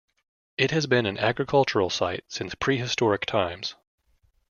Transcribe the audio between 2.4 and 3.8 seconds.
prehistoric times.